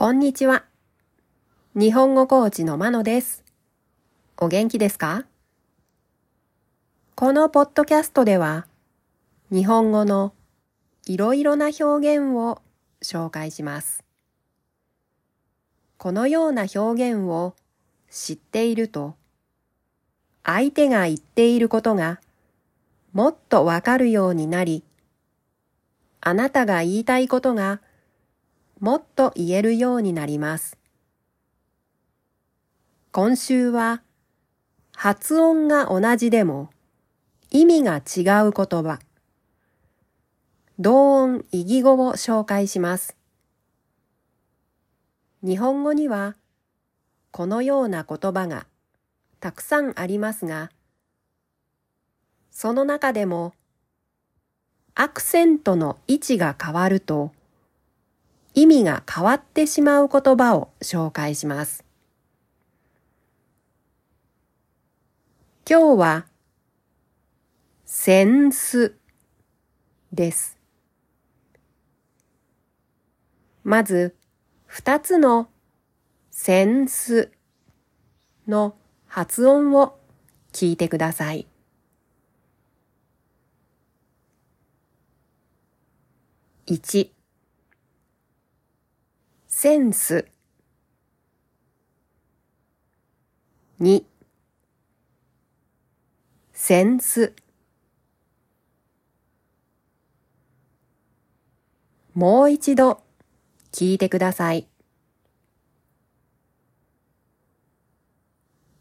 [0.00, 0.64] こんにちは。
[1.74, 3.42] 日本語コーチのまのです。
[4.36, 5.24] お元気ですか？
[7.16, 8.68] このポッドキャストでは、
[9.50, 10.34] 日本語の
[11.06, 12.62] いろいろな表現を
[13.02, 14.04] 紹介します。
[15.96, 17.56] このような表現を
[18.08, 19.16] 知っていると、
[20.44, 22.20] 相手が言っていることが
[23.12, 24.84] もっとわかるようになり、
[26.20, 27.80] あなたが言いたいことが
[28.80, 30.78] もっと言えるようになります。
[33.10, 34.02] 今週は
[34.94, 36.70] 発音が同じでも
[37.50, 39.00] 意味が違う言葉、
[40.78, 43.16] 同音異義語を紹介します。
[45.42, 46.36] 日本語には
[47.32, 48.66] このような言葉が
[49.40, 50.70] たくさんありますが、
[52.52, 53.54] その中でも
[54.94, 57.32] アクセントの位置が変わると
[58.58, 61.84] 意味が変わってしまう言葉を紹介します。
[65.64, 66.26] 今日は、
[67.84, 68.96] センス
[70.12, 70.58] です。
[73.62, 74.16] まず、
[74.66, 75.48] 二つの
[76.32, 77.30] センス
[78.48, 78.74] の
[79.06, 80.00] 発音を
[80.52, 81.46] 聞いてください。
[86.66, 87.17] 1
[89.60, 90.24] センス。
[93.80, 94.04] 2
[96.52, 97.34] センス。
[102.14, 103.02] もう一度
[103.72, 104.68] 聞いてください。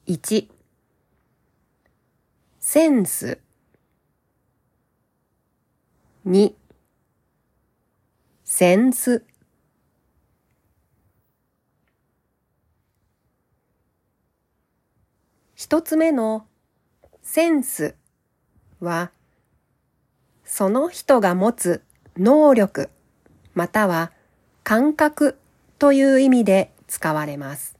[0.05, 0.47] 1
[2.59, 3.39] センス。
[6.27, 6.53] 2
[8.43, 9.25] センス。
[15.57, 16.45] 一つ目の
[17.23, 17.95] センス
[18.79, 19.09] は、
[20.45, 21.83] その人が持つ
[22.15, 22.91] 能力
[23.55, 24.11] または
[24.63, 25.35] 感覚
[25.79, 27.75] という意味で使われます。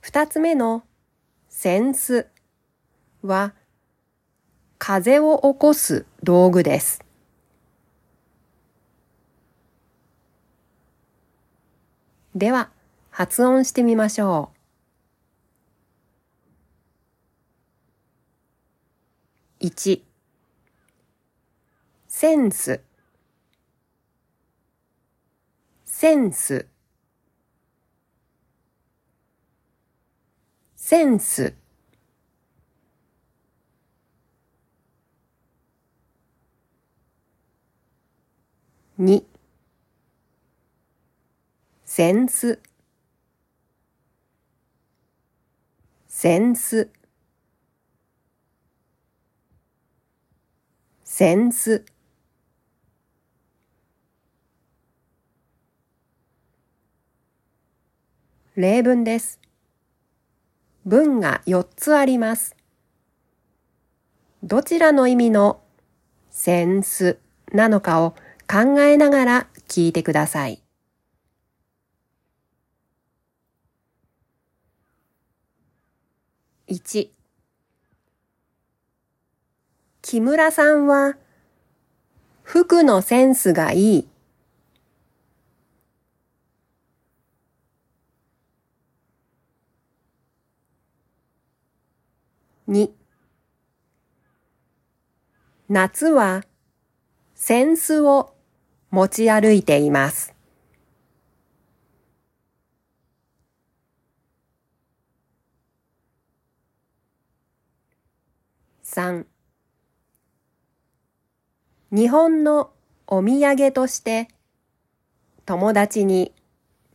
[0.00, 0.82] 二つ目の
[1.48, 2.26] センス
[3.22, 3.54] は、
[4.78, 7.04] 風を起こす道具です。
[12.34, 12.70] では、
[13.16, 14.50] 発音してみましょ
[19.60, 19.66] う。
[19.66, 20.02] 1
[22.08, 22.80] センス。
[25.84, 26.66] センス。
[30.74, 31.54] センス。
[38.98, 39.22] 2
[41.84, 42.58] センス。
[46.16, 46.90] センス
[51.02, 51.84] センス
[58.54, 59.40] 例文です。
[60.86, 62.54] 文が4つあります。
[64.44, 65.60] どちらの意味の
[66.30, 67.18] センス
[67.52, 68.12] なのかを
[68.48, 70.63] 考えながら聞いてください。
[76.68, 77.10] 1
[80.00, 81.16] 木村さんは
[82.42, 84.08] 服のセンスがいい。
[92.68, 92.90] 2
[95.68, 96.44] 夏は
[97.34, 98.34] センスを
[98.90, 100.33] 持ち歩いています。
[108.94, 109.24] 3
[111.90, 112.70] 日本の
[113.08, 114.28] お土産として
[115.44, 116.32] 友達に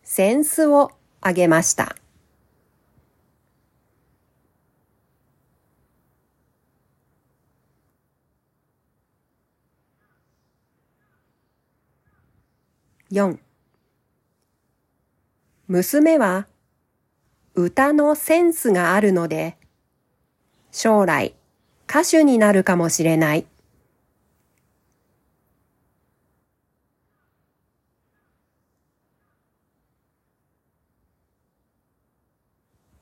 [0.02, 1.98] センスをあげました。
[13.12, 13.40] 4
[15.68, 16.48] 娘は
[17.56, 19.58] 歌のセンスがあるので
[20.72, 21.36] 将来
[21.90, 23.48] 歌手になるかもしれない。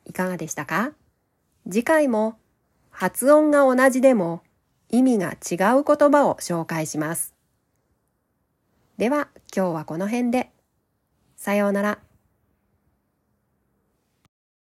[0.05, 0.93] いかがでしたか？
[1.69, 2.39] 次回も
[2.89, 4.41] 発音が同じでも
[4.87, 7.35] 意味が違う言葉を紹介します。
[8.97, 10.49] では今日はこの辺で。
[11.35, 12.06] さようなら。